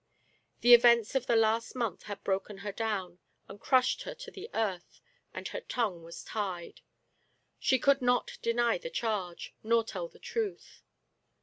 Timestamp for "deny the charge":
8.41-9.53